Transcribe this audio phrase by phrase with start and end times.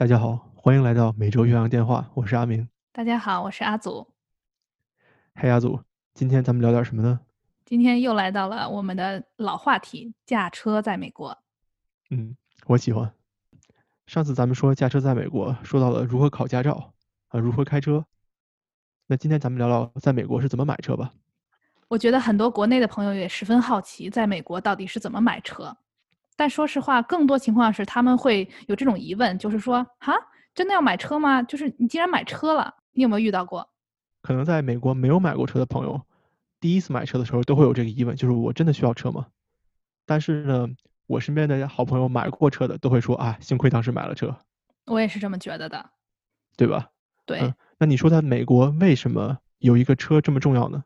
[0.00, 2.66] 大家好，欢迎来到每周岳阳电话，我是阿明。
[2.90, 4.08] 大家好，我是阿祖。
[5.34, 5.78] 嘿，阿祖，
[6.14, 7.20] 今天咱们聊点什么呢？
[7.66, 11.36] 今天又来到了我们的老话题——驾车在美国。
[12.08, 13.12] 嗯，我喜欢。
[14.06, 16.94] 上次咱们说驾车在美国，说到了如何考驾照
[17.28, 18.06] 啊，如何开车。
[19.06, 21.12] 那今天咱们聊聊在美国是怎么买车吧。
[21.88, 25.76] 我觉得很多国内的朋友也十分好奇，在美国到底是怎么买车。
[26.40, 30.14] 但说实话，更多情况是他们会有这种疑问，就是说，哈，
[30.54, 31.42] 真的要买车吗？
[31.42, 33.68] 就是你既然买车了，你有没有遇到过？
[34.22, 36.00] 可能在美国没有买过车的朋友，
[36.58, 39.26] 第一次买车的时候都会有这个疑问，就是我真的需要车吗？
[40.06, 40.66] 但是呢，
[41.06, 44.34] 我身边的好朋友买过车的都会说啊，幸亏当时买了车。
[44.86, 45.90] 我也是这么觉得的，
[46.56, 46.88] 对吧？
[47.26, 47.52] 对。
[47.76, 50.84] 那你说在美国为什么有一个车这么重要呢？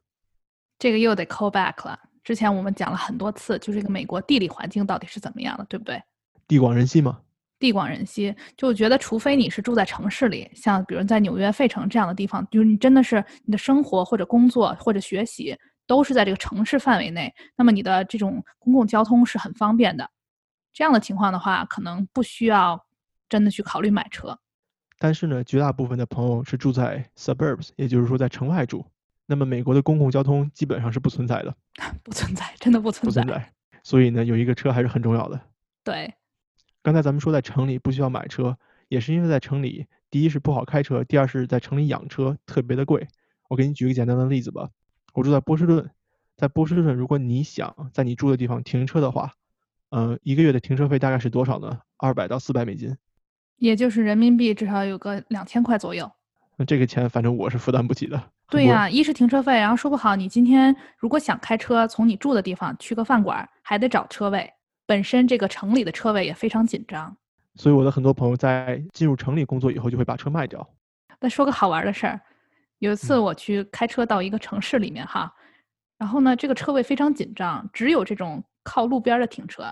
[0.81, 2.01] 这个又得 call back 了。
[2.25, 6.03] 之前我们讲了很多次，就是这个美国地理环境到底是怎么样的，对不对？
[6.49, 7.21] 地广人稀吗？
[7.59, 20.11] 地广人稀，就觉得除非你是住在城市里，像比如在纽约、费城这样的地方，就是你真的是你的生活或者工作或者学习都是在这个城市范围内，那么你的这种公共交通是很方便的。
[20.73, 22.79] 这样的情况的话，可能不需要
[23.29, 24.39] 真的去考虑买车。
[24.99, 28.85] 但是呢，绝大部分的朋友是住在 suburbs，也就是说在城外住。
[29.27, 31.55] 那么美国的公共交通基本上是不存在的，
[32.05, 33.23] 不存在，真的不存在。
[33.23, 33.53] 不存在。
[33.83, 35.41] 所以呢，有一个车还是很重要的。
[35.83, 36.15] 对。
[36.83, 38.59] 刚才咱们说在城里不需要买车，
[38.89, 43.09] 也是因为在城里，第一是不好开车，第二是在城里养车特别的贵。
[43.49, 44.69] 我给你举个简单的例子吧，
[45.15, 45.91] 我住在波士顿，
[46.37, 49.33] 在波士顿，如果你想在你住的地方停车的话，
[49.91, 51.81] 呃，一个月的停车费大概是多少呢？
[51.97, 52.97] 二百到四百美金，
[53.57, 56.11] 也就是人民币至少有个两千块左右。
[56.57, 58.31] 那这个钱反正我是负担不起的。
[58.51, 64.53] 对呀，一是停车费，然后说不好，你今天如果想开车从你住的地方去个饭馆，还得找车位，
[64.87, 67.17] 本身这个城里的车位也非常紧张。
[67.57, 70.65] 所以我的很多朋友在进入城里工作以后，就会把车卖掉。
[71.21, 72.21] 再说个好玩的事儿，
[72.79, 75.33] 有一次我去开车到一个城市里面哈，
[75.97, 79.65] 然后呢，这个车位非常紧张，只有这种靠路边的停车，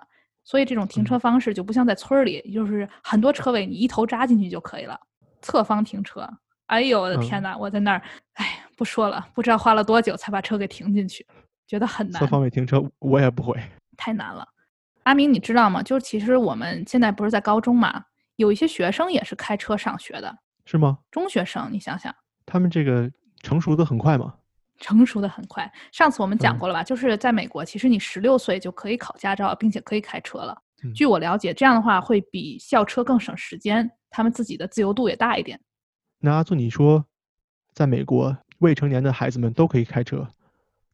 [0.45, 4.99] 所以这种停车方式就不像在村儿里，就是很多车位你一头扎进去就可以了，
[5.43, 6.27] 侧方停车。
[6.67, 7.55] 哎呦我的天哪！
[7.55, 8.03] 我在那儿，
[8.35, 11.27] 哎，不说了，不知道花了多久才把车给停进去，
[11.67, 12.21] 觉得很难。
[12.21, 13.61] 侧方位停车我也不会，
[13.97, 14.47] 太难了。
[15.05, 15.83] 阿明，你知道吗？
[15.83, 18.05] 就是其实我们现在不是在高中嘛，
[18.37, 20.99] 有一些学生也是开车上学的，是吗？
[21.11, 22.15] 中学生，你想想，
[22.47, 23.11] 他们这个
[23.43, 24.35] 成熟的很快吗？
[24.79, 25.71] 成熟的很快。
[25.93, 26.83] 上次我们讲过了吧？
[26.83, 30.57] 就是在美国，其实你十六岁就可以考驾照，并且可以开车了。
[30.95, 35.61] 据我了解，这样的话会比校车更省时间，他们自己的自由度也大一点。
[36.19, 37.05] 那阿祖，你说，
[37.73, 40.27] 在美国未成年的孩子们都可以开车，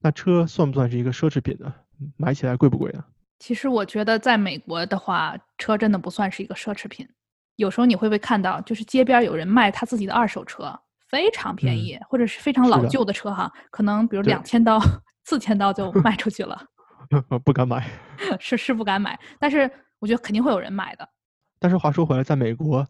[0.00, 1.72] 那车算不算是一个奢侈品呢？
[2.16, 3.04] 买起来贵不贵呢？
[3.38, 7.06] 其实我觉得，在美国的话，车真的不算是一个奢侈品。
[7.56, 10.76] 有时候你会不会看到，就是街边有人卖他自己的二手车，
[11.08, 14.80] 非常便宜，或者是非常老旧的车哈，可能比如两千刀、
[15.24, 16.58] 四千刀就卖出去了。
[17.44, 17.86] 不敢买，
[18.40, 21.08] 是是不敢买，但是我觉得肯定会有人买的。
[21.58, 22.86] 但是话说回来，在美国。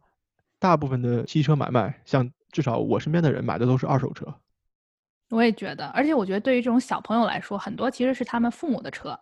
[0.60, 4.26] 大部分的汽车买卖，像至少我身边的人买的都是二手车。
[5.30, 9.18] 我也觉得，而且我觉得对于这种小朋友来说，很多其实是他们父母的车。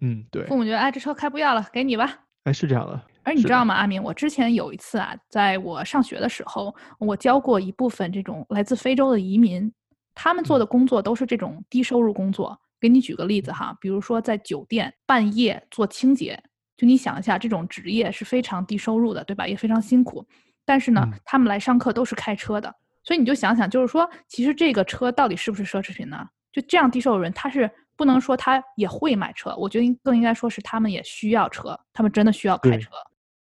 [0.00, 0.44] 嗯，对。
[0.46, 2.18] 父母觉得，哎，这车开不要了，给你吧。
[2.44, 3.00] 哎，是这样的。
[3.22, 4.02] 而你知道吗，阿明？
[4.02, 9.70] 我之前有一次啊，在我上学的时候，我教过一部分这种来自非洲的移民，
[10.14, 12.58] 他们做的工作都是这种低收入工作。
[12.80, 16.42] 给你举个例子哈，比如说在酒店半夜做清洁，
[16.78, 19.46] 就你想一下，这种职业是非常低收入的，对吧？
[19.46, 20.26] 也非常辛苦。
[20.64, 26.28] 但是呢，他们来上课都是开车的，所以你就想想，就是说，其实这个车到底是不是奢侈品呢？
[26.52, 32.90] 就这样低收入人，他是不能说他也会买车，我觉得更应该说是他们也需要车，他们真的需要开车。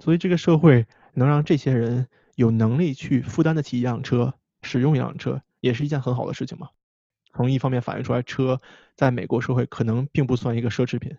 [0.00, 6.68] 所以这个社会能让这些人有能力去负担得起一辆车，使用一辆车，也是一件很好的事情嘛。
[7.34, 8.60] 从一方面反映出来，车
[8.96, 11.16] 在美国社会可能并不算一个奢侈品。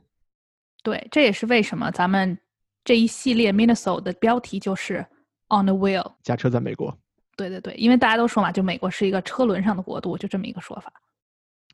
[0.83, 2.37] 对，这也是为什么咱们
[2.83, 5.05] 这一系列 Minnesota 的标题就是。
[5.53, 6.97] On the wheel，驾车在美国。
[7.35, 10.91] 对对对，因为大家都说嘛，就美国是一个车轮上的国度，就这么一个说法。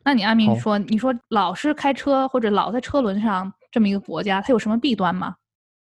[0.03, 5.35] 那你阿明说，你说老是开车或者老在车轮上这么一个国家，它有什么弊端吗？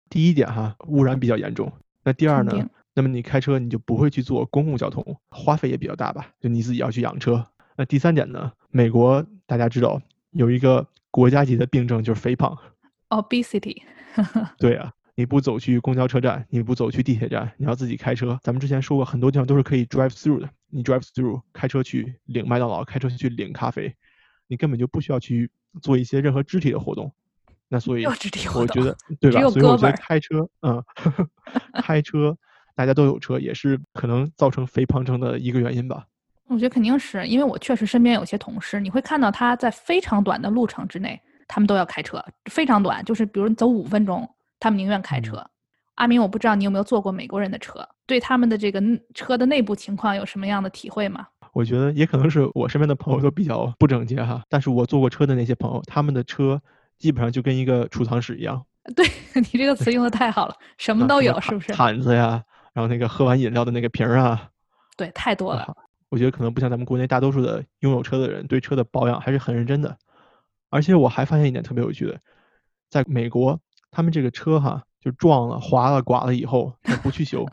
[0.08, 1.72] 第一点哈，污染比较严重。
[2.02, 2.68] 那第二呢？
[2.92, 6.26] 那么你开车你就不会去坐公共交通，花费也比较大吧？
[6.40, 7.46] 就你自己要去养车。
[7.76, 8.50] 那第三点呢？
[8.70, 10.00] 美国大家知道
[10.32, 12.58] 有一个国家级的病症就是肥胖
[13.10, 13.80] ，obesity。
[14.58, 14.92] 对啊。
[15.20, 18.40] 你不走去公交车站，你不走去地铁站，你要自己开车。
[18.42, 20.48] 咱们之前说过，很多地方都是可以 drive through 的。
[20.70, 23.94] 你 drive through 开车去领麦当劳，开车去领咖啡，
[24.48, 25.50] 你根本就不需要去
[25.82, 27.12] 做一些任何肢体的活动。
[27.68, 28.30] 那所以我觉
[28.82, 29.42] 得 对吧？
[29.50, 30.82] 所以我觉得开车，嗯，
[31.84, 32.34] 开车，
[32.74, 36.06] 大家都有车，也是可能造成肥胖症的一个原因吧。
[36.46, 44.26] 我觉得肯定是因为我确实身边有些同事，你会看到他在非常短的路程之内，他们都要开车，非常短，就是比如走五分钟，
[44.60, 45.44] 他们宁愿开车。
[45.96, 48.80] 阿明，我不知道你有没有坐过美国人的车，对他们的这个
[49.14, 51.26] 车的内部情况有什么样的体会吗？
[51.52, 56.62] 我觉得也可能是我身边的朋友都比较不整洁哈，但是我坐过车的那些朋友，他们的车
[56.96, 58.64] 基本上就跟一个储藏室一样。
[58.94, 59.04] 对
[59.34, 61.72] 你这个词用的太好了，什么都有，是不是？
[61.72, 62.42] 毯子呀，
[62.72, 64.48] 然后那个喝完饮料的那个瓶儿啊，
[64.96, 65.66] 对，太多了。
[66.08, 69.96] 我觉得可能不像咱们国内大多数的拥有车的人对车的保养还是很认真的，
[70.70, 72.18] 而且我还发现一点特别有趣的，
[72.88, 73.60] 在美国
[73.90, 77.46] 他们这个车哈就撞了、划了、剐了以后，他不去修，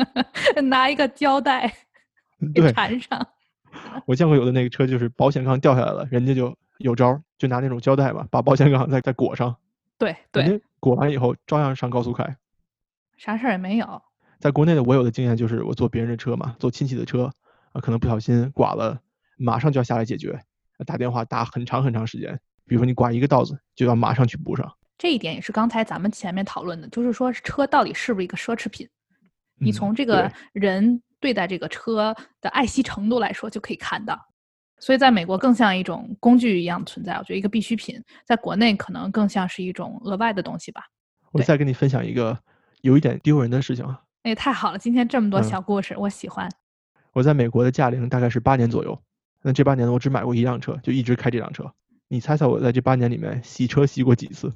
[0.64, 1.72] 拿一个胶带
[2.54, 3.26] 对缠上。
[4.06, 9.54] 我见过有的那个车就是保险杠掉下来了，人家就有招，就拿那种胶带吧，把保险杠再再裹上。
[9.98, 12.36] 对对，裹完以后照样上高速开，
[13.16, 14.02] 啥事儿也没有。
[14.38, 17.32] 在国内的我有的经验就是我坐别人的车嘛，坐亲戚的车
[17.72, 17.80] 啊。
[17.80, 19.00] 可能不小心剐了，
[19.38, 20.38] 马上就要下来解决，
[20.86, 22.38] 打电话打很长很长时间。
[22.66, 24.72] 比如说你刮一个道子，就要马上去补上。
[24.98, 28.88] 这一点也是刚才咱们前面讨论的，就是说车到底是不是一个奢侈品？
[29.58, 34.18] 你从这个人对待这个车的爱惜程度来说就可以看到。
[34.78, 37.98] 所以在美国更像一种工具一样存在，我觉得一个必需品。
[38.26, 40.82] 在国内可能更像是一种额外的东西吧。
[41.32, 42.38] 我再跟你分享一个
[42.82, 44.02] 有一点丢人的事情啊！
[44.22, 46.50] 哎，太好了，今天这么多小故事，我喜欢。
[47.12, 49.02] 我在美国的驾龄大概是八年左右，
[49.40, 51.72] 那这八年呢，我只买过一辆车，就一直开这辆车。
[52.08, 54.52] 你猜猜我在这八年里面洗车洗过几次？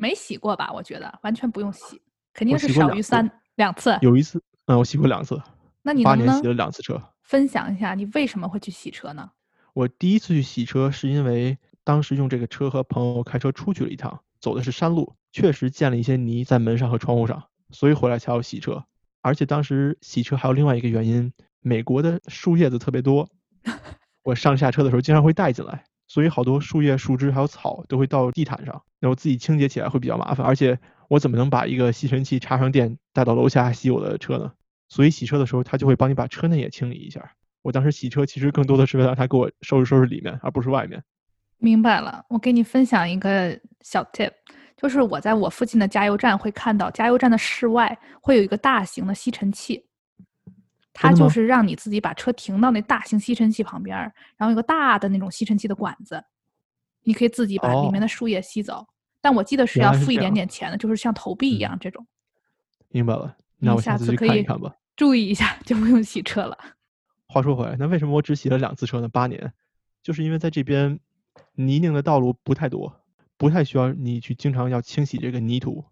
[0.00, 0.72] 没洗过吧？
[0.72, 2.00] 我觉得完全不用洗，
[2.32, 3.96] 肯定是少于三两次。
[4.00, 5.40] 有一次，嗯，我洗过两次。
[5.82, 7.00] 那你八年洗了两次车。
[7.22, 9.30] 分享一下你为什么会去洗车呢？
[9.74, 18.84] 我第一次去洗车是因为当时用这个车和朋友开车出去了一趟，走的是山路，确实溅了一些泥在门上和窗户上，所以回来才要洗车。
[19.22, 21.32] 而且当时洗车还有另外一个原因。
[21.62, 23.28] 美国的树叶子特别多，
[24.24, 30.44] 我上下车的时候经常会带进来，所以好多树叶、树枝还有草都会到地毯上，那我自己清洁起来会比较麻烦。
[30.44, 30.76] 而且
[31.08, 34.50] 我怎么能把一个吸尘器插上电带到楼下洗我的车呢？
[34.88, 37.30] 所以洗车的时候，他就会帮你把车内也清理一下。
[37.62, 41.00] 我当时洗车其实更多的是为了让他给我收拾收拾里面，而不是外面。
[41.58, 44.32] 明白了，我给你分享一个小 tip，
[44.76, 49.86] 就是我在我附近的加油站会看到，加油站的室外会有一个大型的吸尘器。
[50.92, 53.96] 它就是让你自己把车停到那大型吸尘器旁边，
[54.36, 56.22] 然后有个大的那种吸尘器的管子，
[57.04, 58.86] 你可以自己把里面的树叶吸走。
[59.20, 62.06] 但我记得是要付一点点钱的，就是像投币一样这种。
[62.88, 64.74] 明白了，那我下次可以看吧。
[64.96, 66.56] 注意一下，就不用洗车了。
[67.26, 69.08] 话说回来，那为什么我只洗了两次车呢？
[69.08, 69.52] 八年，
[70.02, 70.98] 就是因为在这边
[71.54, 72.92] 泥泞的道路不太多，
[73.36, 75.84] 不太需要你去经常要清洗这个泥土。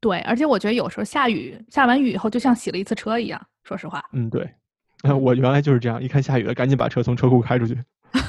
[0.00, 3.40] 对，而且我觉得有时候下雨，下完雨以后就像洗了一次车一样。
[3.62, 4.48] 说实话，嗯，对，
[5.20, 7.76] 我原来就是这样，一看下雨了，赶紧把车从车库开出去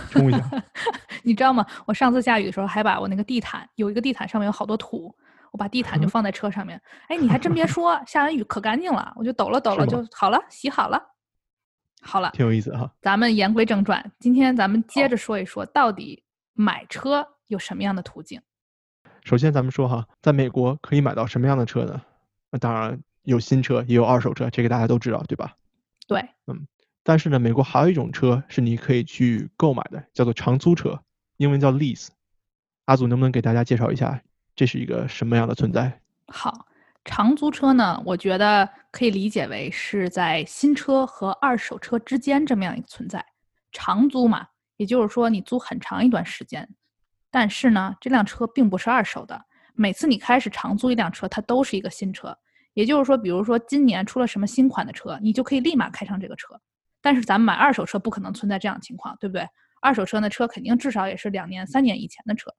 [0.09, 0.63] 冲一下。
[1.23, 1.65] 你知道吗？
[1.85, 5.15] 我上次下雨的时候，还把我那个地毯，有一个地毯上面有好多土，
[5.51, 6.79] 我把地毯就放在车上面。
[7.07, 11.01] 哎，你还真别说，下完雨可干净了，我就抖了抖了就好了，洗好了，
[12.01, 12.91] 好了，挺有意思哈。
[13.01, 16.21] 咱们言归正传，今天咱们接着说一说，到底
[16.53, 18.41] 买车有什么样的途径。
[19.23, 22.01] 首先，咱们说哈，在美国可以买到什么样的车呢？
[22.51, 25.55] 那当然有新车，也有二手车，这个大家都知道，对吧？
[26.07, 26.67] 对，嗯。
[27.05, 31.01] 但是呢，美国还有一种车是你可以去购买的，叫做长租车，
[31.37, 32.07] 英文叫 lease。
[32.85, 34.21] 阿祖能不能给大家介绍一下，
[34.55, 36.01] 这是一个什么样的存在？
[36.27, 36.65] 好，
[37.03, 43.25] 长租车呢，我觉得可以理解为是在新车和二手车之间这么样一个存在。
[43.73, 46.69] 长租嘛，也就是说你租很长一段时间。
[47.29, 49.45] 但是呢，这辆车并不是二手的。
[49.73, 52.37] 每次你开始长租一辆车，它都是一个新车。
[52.73, 56.59] 也就是说，比如说今年出了什么新款的车，你就可以立马开上这个车。
[57.01, 59.47] 但是咱们买二手车不可能存在这样情况，对不对？
[59.81, 62.49] 二手车呢车肯定至少也是两年、三年以前的车。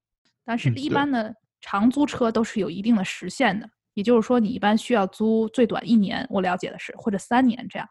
[0.44, 7.88] 但是一般的长租车都是有一定的时限的，也就是说你一般需要租最短一年，我了解的是或者三年这样。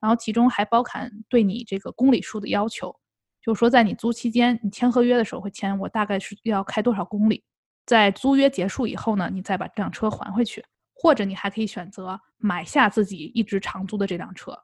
[0.00, 2.94] 然后其中还包含对你这个公里数的要求。
[3.40, 7.44] 就是说，在你租期间，你签合约的时候会签我大概是要开多少公里，
[7.86, 14.58] 在租约结束以后呢，你再把这辆车还回去，或者你还可以选择买下自己一直长租的这辆车。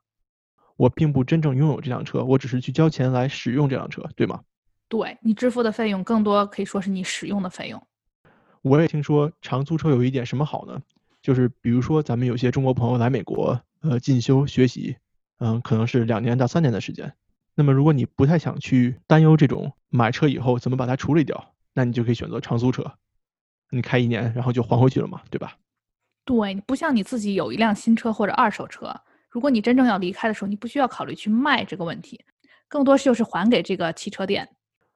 [0.77, 4.41] 我并不真正拥有这辆车，我只是去交钱来使用这辆车，对吗？
[4.89, 7.87] 对你支付的费用更多可以说是你使用的费用。
[8.63, 10.81] 我也听说长租车有一点什么好呢？
[11.21, 14.97] 就是比如说咱们有些中国朋友来美国，呃，进修学习，
[15.39, 17.13] 嗯，可能是两年到三年的时间。
[17.55, 22.95] 那么，如果你不太想去担忧这种买车以后怎么把它处理掉，那你就可以选择长租车，
[23.71, 25.57] 你开一年，然后就还回去了嘛，对吧？
[26.29, 28.95] 对，不像你自己有一辆新车或者二手车，
[29.31, 32.23] 如果你真正要离开的时候，你不需要考虑去卖这个问题，
[32.69, 34.47] 更多是就是还给这个汽车店。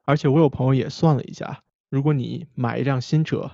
[0.05, 3.51] 而且我有朋友也算了一下，如果你买一辆新车，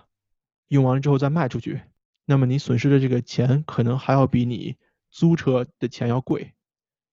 [0.66, 1.80] 用完了之后再卖出去，
[2.24, 4.74] 那么你损失的这个钱可能还要比你
[5.08, 6.52] 租车的钱要贵。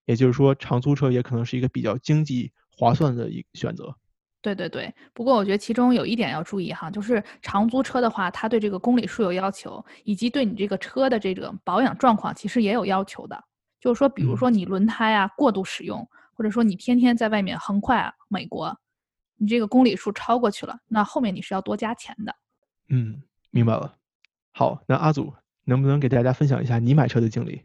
[0.05, 3.95] 也就是说，长租车也可能是一个比较经济划算的一选择。
[4.45, 13.43] 对对对，不过我觉得其中有一点要注意哈，就是长租车的话，它对这个公里数有要求，以及对你这个车的这个保养状况其实也有要求的。
[13.79, 18.77] 就是说，比如说你轮胎啊过度使用，或者说你天天在外面横跨美国，
[19.37, 22.35] 你这个公里数超过去了，那后面你是要多加钱的。
[22.89, 23.95] 嗯，明白了。
[24.51, 25.33] 好，那阿祖
[25.63, 27.63] 能不能给大家分享一下你买车的经历？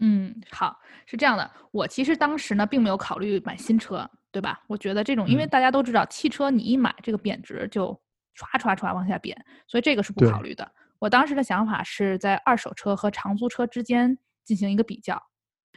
[0.00, 4.60] 嗯，好，是这样的，我其实当时呢并没有考虑买新车，对吧？
[4.66, 7.88] 我觉得这种，因为大家都知道，汽车你一买这个贬值就
[8.34, 9.36] 唰唰唰往下贬，
[9.68, 10.68] 所以这个是不考虑的。
[10.98, 15.22] 我当时的想法是在二手车和长租车之间进行一个比较，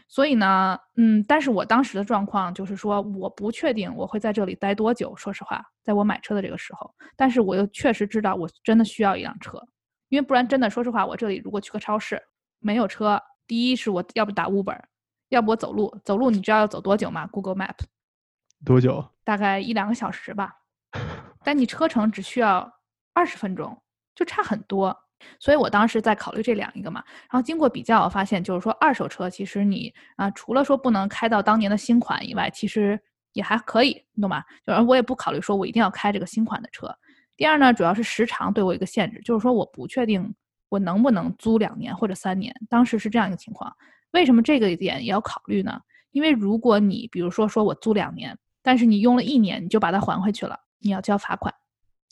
[0.08, 5.16] 所以呢，嗯，但是我当时的状况就是说，我不确定我会在这里待多久。
[5.16, 9.62] 说实话，在我买车的这个时候，但是我又确实知道我真的需要一辆车，
[10.10, 12.22] 因为不然真的，说实话，我这里如果去个超市
[12.60, 13.22] 没有车。
[13.48, 14.80] 第一是我要不打 Uber，
[15.30, 15.96] 要不我走路。
[16.04, 17.76] 走路你知道要走多久吗？Google Map
[18.64, 19.04] 多久？
[19.24, 20.54] 大概一两个小时吧。
[21.44, 22.72] 但你车程只需要
[23.14, 23.76] 二十分钟，
[24.16, 24.96] 就差很多。
[25.40, 27.04] 所以我当时在考虑这两一个嘛。
[27.30, 33.00] 然后经过比较，我发现就是说二手车其实你啊，除了说不能开到当年的新款以外，其实
[33.34, 34.44] 也还可以，你懂吗？
[34.66, 36.88] 就是我也不考虑说我一定要开这个新款的车。
[37.36, 40.34] 第二呢，主要是时长对我一个限制，就是说我不确定。
[40.68, 42.54] 我能不能租两年或者三年？
[42.68, 43.74] 当时是这样一个情况。
[44.12, 45.80] 为什么这个点也要考虑呢？
[46.12, 48.36] 因为如果你比如说说我租两年，
[48.66, 51.54] 但是你用了一年你就把它还回去了，你要交罚款。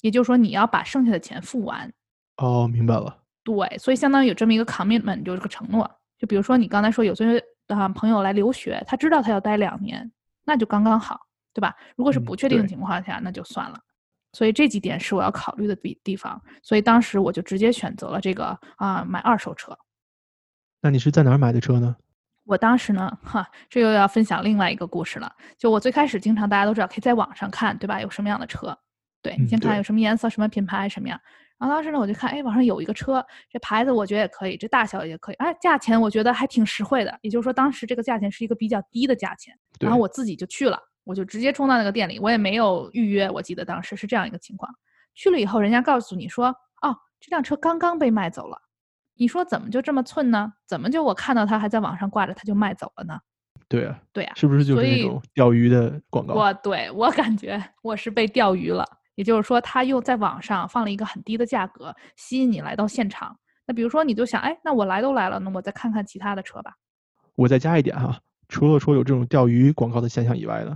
[0.01, 1.91] 也就是说你要把剩下的钱付完。
[2.37, 3.17] 哦，明白了。
[3.43, 5.89] 对，所以相当于有这么一个 commitment，就是个承诺。
[6.19, 10.11] 就比如说你刚才说有些啊朋友来留学，他知道他要待两年，
[10.45, 11.19] 那就刚刚好，
[11.53, 11.75] 对吧？
[11.95, 13.79] 如果是不确定的情况下，那就算了。
[14.33, 19.75] 所以这几点是我要考虑的地地方，所以当时我就直接选择了这个啊，买二手车。
[20.81, 21.95] 那你是在哪儿买的车呢？
[22.45, 25.31] 我当时呢，哈，这又要分享另外一个故事了。
[25.57, 28.01] 就我最开始经常大家都知道，可以在网上看，对吧？
[28.01, 28.77] 有什么样的车？
[29.21, 31.19] 对你先看有什么颜色、什么品牌、什么样。
[31.57, 37.17] 然后当时呢，我就看，哎，网上有一个车，这牌子我觉得也可以，这大小也可以，哎，价钱我觉得还挺实惠的。
[37.21, 39.57] 也就是说，当时这个价钱是一个比较低的价钱。
[39.79, 40.77] 然后我自己就去了。
[41.05, 43.29] 我就直接冲到那个店里，我也没有预约。
[43.29, 44.73] 我记得当时是这样一个情况，
[45.13, 46.47] 去了以后，人家告诉你说
[46.81, 48.57] ：“哦，这辆车刚刚被卖走了。”
[49.15, 50.53] 你说怎么就这么寸呢？
[50.67, 53.19] 怎么就我看到他还在网上挂着，他就卖走了呢？
[53.69, 56.33] 对啊，对啊，是不是就是那种钓鱼的广告？
[56.33, 58.85] 我对我感觉我是被钓鱼了。
[59.15, 63.37] 也就是说，他又在网上放了一个很低的价格，吸引你来到现场。
[63.67, 66.73] 那比如说，你就想，哎，那我来都来了，那我再看看其他的车吧。
[67.35, 68.19] 我再加一点哈。
[68.49, 70.75] 除了说有这种钓鱼广告的现象以外呢，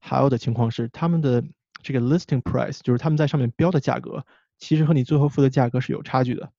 [0.00, 1.42] 还有的情况是他们的
[1.80, 4.24] 这个 listing price，就是他们在上面标的价格，
[4.58, 6.50] 其实和你最后付的价格是有差距的。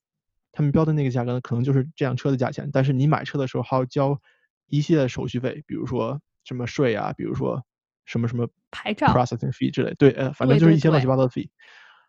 [0.58, 4.20] 他们标的那个价格呢，可能就是这辆车的价钱，但是你买车的时候还要交
[4.66, 7.64] 一系列手续费，比如说什么税啊，比如说
[8.06, 9.94] 什么什么牌照 processing fee 之类。
[10.00, 11.48] 对，呃，反正就是一些乱七八糟的 fee。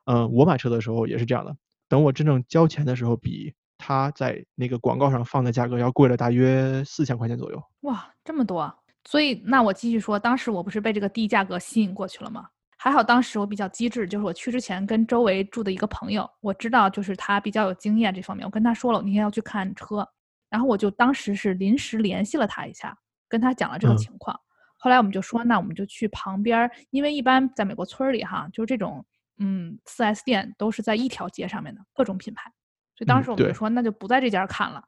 [0.07, 1.55] 嗯，我买车的时候也是这样的，
[1.90, 7.62] 等我真正交钱的时候，比他在那个广告上放的价格要贵了大约四千块钱左右。
[7.83, 8.75] 哇，这么多！
[9.05, 12.49] 所以那我继续说，当时我不是被这个低价格吸引过去了吗？
[12.80, 20.08] 还好当时我比较机智，就是我去之前跟周围住的一个朋友，我知道就是他比较有经验这方面，我跟他说了我那天要去看车，
[20.49, 22.97] 然后我就当时是临时联系了他一下，
[23.28, 24.38] 跟他讲了这个情况。
[24.76, 29.04] 后来我们就说，那我们就去旁边，因为一般在美国村里哈，就是这种
[29.38, 32.49] 嗯四 S 店都是在一条街上面的各种品牌。
[32.94, 34.85] 所以当时我们就说，那就不在这家看了，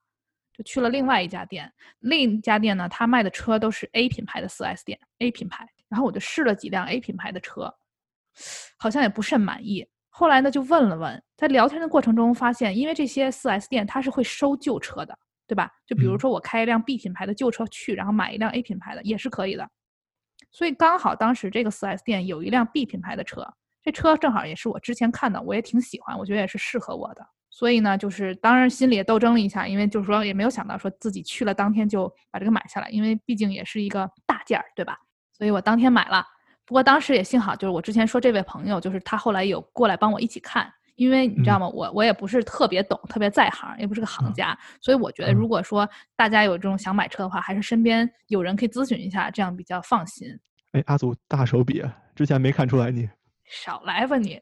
[0.52, 1.72] 就去了另外一家店。
[1.98, 5.68] 另一家店呢，他卖的车都是 A 品牌的 4S 店，A 品牌。
[5.90, 7.70] 然后我就试了几辆 A 品牌的车，
[8.78, 9.86] 好像也不甚满意。
[10.08, 15.70] 后来呢，就问了问，在聊天的过程中发现，因为这些 4S 店它是会收旧车的，对吧？
[15.86, 19.68] 就比如说我开一辆 B 品牌的旧车去，然后买一辆 A 品牌的也是可以的。
[20.50, 23.46] 所以刚好当时这个 4S 店有一辆 B 品牌的车，
[23.82, 27.26] 这车正好也是我之前看的，我也挺喜欢，我觉得也是适合我的。
[27.50, 34.96] 所以呢，就是当然心里也斗争了一下，因为就是说也没有想到说自己去了当天就把这个买下来，因为毕竟也是一个大件儿，对吧？
[35.40, 36.22] 所以我当天买了。
[36.66, 41.66] 不过当时也幸好，就是我之前说这位朋友，就是他后来有过来帮我一起看，因为你知道吗？
[41.66, 50.28] 我我也不是特别懂，特别在行，也不是个行家，所以我觉得如果说大家有这种想买车的话，还是身边有人可以咨询一下，这样比较放心。
[50.72, 51.82] 哎，阿祖大手笔，
[52.14, 53.08] 之前没看出来你。
[53.46, 54.38] 少来吧你。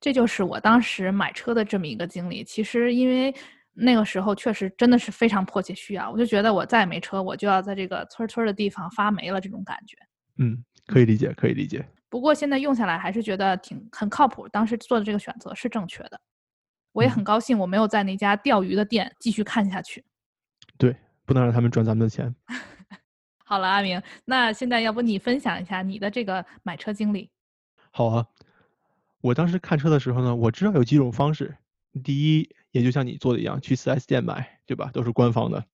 [0.00, 2.42] 这就是我当时买车的这么一个经历。
[2.42, 3.32] 其实，因为
[3.74, 9.96] 那个时候确实真的是非常迫切需要，我就觉得我再也没车，我就要在这个村村的地方发霉了，这种感觉。
[10.40, 11.86] 嗯，可以理解，可以理解。
[12.08, 16.20] 不过现在用下来还是觉得挺很靠谱，当时做的这个选择是正确的。
[16.92, 20.04] 我也很高兴我没有在那家钓鱼的店继续看下去。
[20.76, 22.34] 对，不能让他们赚咱们的钱。
[23.44, 27.30] 好了，阿明，那现在要不你分享一下你的这个买车经历？
[27.92, 28.26] 好啊，
[29.20, 31.56] 我当时看车的时候呢，我知道有几种方式。
[32.02, 34.90] 第一，也就像你做的一样，去 4S 店买，对吧？
[34.92, 35.64] 都是官方的。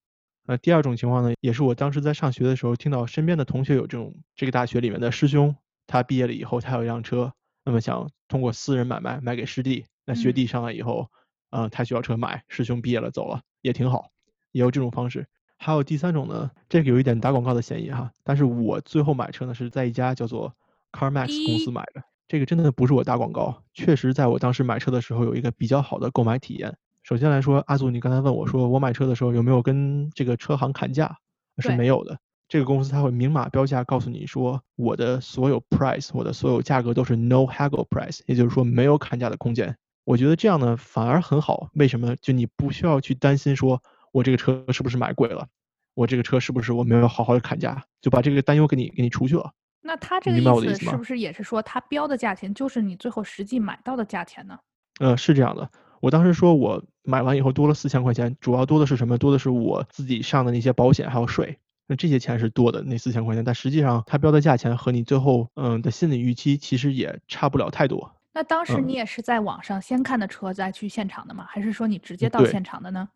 [0.46, 7.32] 那第二种情况呢，也是我当时在上学的时候听到身边的同学有这种，这个大学里面的师兄，他毕业了以后，他有一辆车，
[7.64, 9.84] 那么想通过私人买卖卖给师弟。
[10.04, 11.10] 那学弟上来以后，
[11.50, 14.10] 嗯，他需要车买，师兄毕业了走了，也挺好，
[14.52, 15.26] 也有这种方式。
[15.58, 20.54] 还有第三种呢，这个有一点打广告的嫌疑哈，但是我最后买车呢是在一家叫做
[20.92, 22.04] CarMax 公司买的。
[22.28, 26.76] 这个真的不是我打广告，确实在我当时买车的时候有一个比较好的购买体验。
[27.06, 31.16] 首先来说，阿祖，你刚才问我说我买车的时候有没有跟这个车行砍价，
[31.58, 32.18] 是没有的。
[32.48, 39.76] 这个公司它会明码标价告诉你说我的所有 price，我的所有价格都是 no haggle price，也就是说没有砍价的空间。
[40.02, 42.16] 我觉得这样呢反而很好，为什么？
[42.16, 45.46] 就你不需要去担心说我这个车是不是买贵了，
[45.94, 49.52] 我这个车是不是我没有好好的砍价，就把这个担忧给你给你除去了。
[49.80, 54.58] 那他这个意思是不是也是说，他标的价钱就是你最后实际买到的价钱呢？
[54.98, 55.70] 呃，是这样的。
[56.00, 59.16] 我当时说我买完以后多了四千块钱，主要多的是什么？
[59.18, 61.58] 多的是我自己上的那些保险还有税。
[61.88, 63.44] 那这些钱是多的，那四千块钱。
[63.44, 68.12] 但实际上，它标的价钱和你最后嗯的心理预期其实也差不了太多。
[68.34, 71.46] 那当时你也是在网上先看的车再去现场的吗？
[71.48, 73.08] 还是说你直接到现场的呢？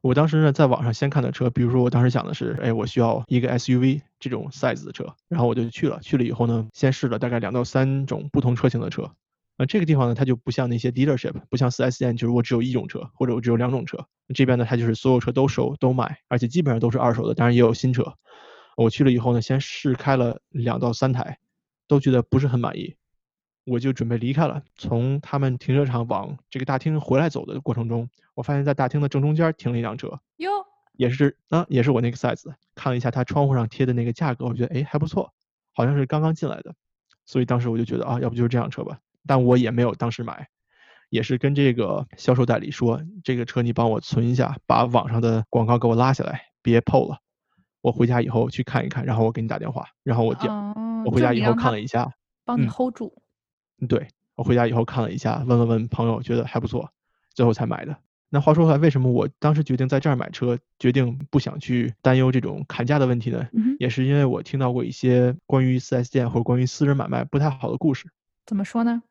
[0.00, 6.00] 我当时呢，在网上先看的车，比如说我当时想的是，哎，我需要一个 SUV 这种 size 的车，然后我就去了。
[6.00, 9.12] 去了以后呢，先试了大概两到三种不同车型的车。
[9.60, 13.98] 那这个地方呢，它就不像那些 dealership，不像 4S 店，就是我只有一种车，或者我只有两种车。
[14.34, 18.14] 这边呢，它就是所有车都收都卖，而且基本上都是二手的，当然也有新车。
[18.74, 21.38] 我去了以后呢，先试开了两到三台，
[21.86, 22.96] 都觉得不是很满意。
[23.66, 24.62] 我就准备离开了。
[24.76, 30.48] 从他们停车场往这个大厅回来走的过程中，我发现在大厅的正中间停了一辆车，哟，
[30.94, 32.50] 也是啊，也是我那个 size。
[32.74, 35.34] 看了一下它窗户上贴的那个价格，我觉得哎还不错，
[35.74, 36.74] 好像是刚刚进来的，
[37.26, 38.98] 所以当时我就觉得啊，要不就是这辆车吧。
[39.26, 40.48] 但我也没有当时买，
[41.08, 47.18] 也是跟这个销售代理说，这个车你帮我存一下，把网上的广告给我拉下来，别 PO 了。
[47.80, 49.86] 我回家以后去看一看，然后我给你打电话。
[50.02, 50.50] 然后我就
[51.04, 52.12] 我回家以后看了一下，
[52.44, 53.22] 帮你 hold 住。
[53.88, 56.90] 对我回家以后看了一下，问了问朋友，觉得还不错，
[57.34, 57.96] 最后才买的。
[58.32, 63.48] 那话说回来，为什么我当时决定在这儿买车，决定不想去担忧这种砍价的问题呢？
[63.78, 68.08] 也是因为我听到过一些关于 4S 店或者关于私人买卖不太好的故事。
[68.46, 69.02] 怎么说呢？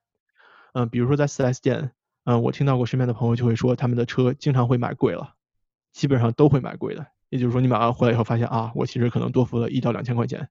[0.74, 1.92] 嗯，比如说在 4S 店，
[2.26, 5.34] 嗯，我听到过身边的朋友就会说，他们的车经常会买贵了，
[5.92, 7.06] 基本上都会买贵的。
[7.30, 10.50] 也就是说，你买完回来以后发现啊，我其实可能多付了一到两千块钱。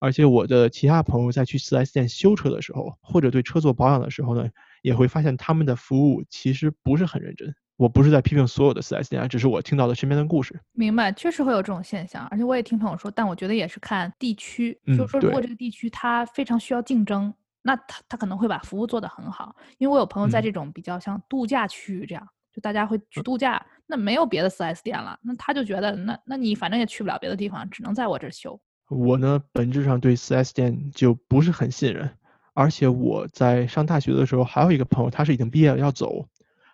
[0.00, 4.48] 而且我的其他朋友在去 4S 店修车的时候，或者对车做保养的时候呢，
[4.82, 7.54] 也会发现他们的服务其实不是很认真。
[7.76, 10.60] 我不是在批评所有的 4S 店啊，只是我听到了身边的故事。
[10.72, 12.26] 明白，确实会有这种现象。
[12.30, 17.32] 而且我也听朋友说，但我觉得也是看地区，就是说如果这个地区它非常需要竞争，
[17.66, 19.56] 那他他可能会把服务做得很好。
[19.78, 28.60] 因为我有朋友在这种比较像度假区域这样，就大家会去度假，那没有别的 4S 店了，那他就觉得那那你反正也去不了别的地方，只能在我这儿修。
[28.90, 32.08] 我呢，本质上对 4S 店就不是很信任，
[32.52, 36.28] 而且我在上大学的时候还有一个朋友，他是已经毕业了要走，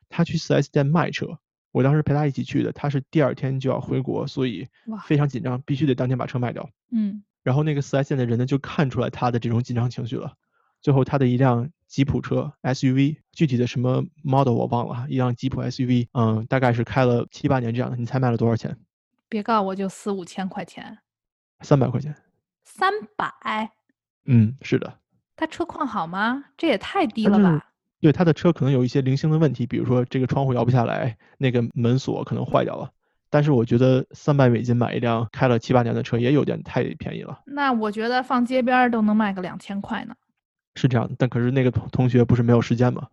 [0.09, 1.39] 他去 4S 店卖车，
[1.71, 4.67] 我当时陪他一起去的，他是第二天就要回国，所以
[5.07, 6.69] 非常紧张，必须得当天把车卖掉。
[6.91, 10.35] 嗯，然后那个 4S 店的人呢就看出来他的这种紧张情绪了，
[10.81, 18.77] 最后他的一辆吉普车 SUV，具体的什么 model 我忘了，一辆吉普 SUV，嗯，大概是开了七八年这样的，你猜卖了多少钱？
[19.29, 20.99] 别告我就四五千块钱。
[21.61, 22.15] 三百块钱，
[22.65, 23.71] 三百，
[24.25, 24.99] 嗯，是的。
[25.37, 26.45] 他车况好吗？
[26.57, 27.67] 这也太低了吧。
[28.01, 32.91] 对，他的车可能有一些零星的问题，比如说这个窗户摇不下来，那个门锁可能坏掉了。
[33.29, 37.41] 但是我觉得三百美金买一辆开了七八年的车也有点太便宜了。
[37.47, 40.15] 那我觉得放街边都能卖个两千块呢。
[40.75, 43.07] 是这样，但可是那个同同学不是没有时间吗？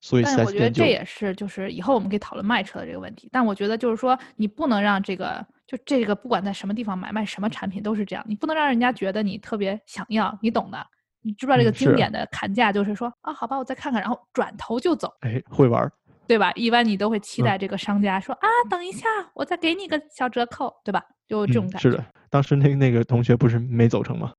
[0.00, 3.26] 所以但我觉得这也是，就是以后我们可以讨论卖车的这个问题。
[3.32, 10.86] 但我觉得就是说，你不能让这个，就这个不管在什么地方买卖什么产品都是这样，你不能让人家觉得你特别想要，你懂的。
[11.22, 15.10] 你知不知道这个经典的砍价就是说啊，好吧，我再看看，然后转头就走。
[15.20, 15.90] 哎，会玩，
[16.26, 16.52] 对吧？
[16.54, 21.02] 一般你都会期待这个商家说啊，等一下，我再给你个小折扣，对吧？
[21.26, 21.90] 就这种感觉。
[21.90, 24.34] 是的，当时那那个同学不是没走成吗？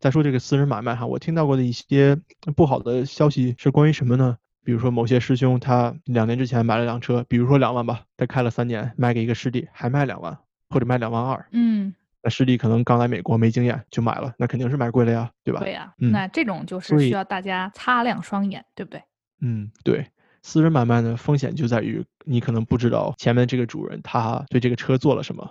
[0.00, 2.16] 再说这个私人买卖哈，我听到过的一些
[2.56, 4.38] 不好的消息是关于什么呢？
[4.64, 10.36] 比比如说某些师兄他两年之前买了辆车，比如说两万吧，他开了三年，卖给一个师弟还卖两万，
[10.68, 15.60] 或者卖两万二，嗯，那师弟可能刚来美国没经验就买了，那肯定是买贵了呀，对吧？
[15.60, 19.02] 对呀、嗯那这种就是需要大家擦亮双眼，对不对？
[19.40, 20.06] 嗯，对，
[20.42, 25.50] 私人买卖呢，风险就在于你可能不知道前面这个主人他对这个车做了什么。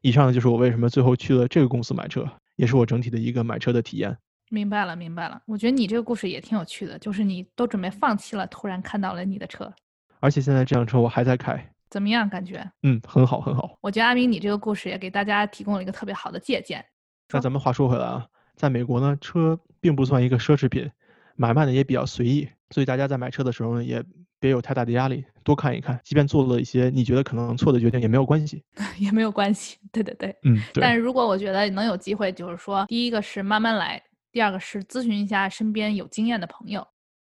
[0.00, 4.16] 以上呢就是我为什么最后去了这个公司买车，也是我整体的一个买车的体验。
[4.50, 5.40] 明白了，明白了。
[5.46, 9.72] 我觉得你这个故事也挺有趣的，就是你都准备放弃了，突然看到了你的车，
[10.20, 12.28] 而且现在这辆车我还在开，怎么样？
[12.28, 12.64] 感觉？
[12.82, 13.76] 嗯，很好很好。
[13.80, 16.84] 我觉得阿明，你这个故事也给大家提供了一个特别好的借鉴。
[17.32, 20.88] 那咱们话说回来啊，在美国呢，车并不算一个奢侈品，
[21.34, 24.04] 买卖呢也比较随意，所以大家在买车的时候呢，也
[24.38, 28.62] 别有太大的压力，多看一看，即便做了一些你觉得可能错的决定也没有关系。
[28.98, 30.36] 也没有关系，对对对。
[30.44, 36.86] 嗯，但是如果我觉得能有机会，就是说，第一个是慢慢来，第二个是咨询一下身边有经验的朋友。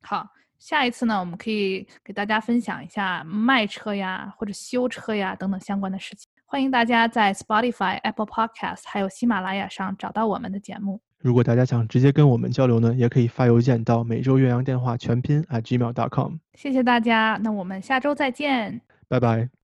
[0.01, 0.27] 好，
[0.59, 6.29] 下一次呢，我们可以给大家分享一下卖车呀或者修车呀等等相关的事情。
[6.45, 11.01] 欢迎大家在 Spotify、Apple Podcast 还有喜马拉雅上找到我们的节目。
[11.19, 16.35] 如果大家想直接跟我们交流呢，也可以发邮件到每周岳阳电话全拼 at gmail.com。
[16.53, 18.81] 谢谢大家，那我们下周再见。
[19.07, 19.56] 拜拜。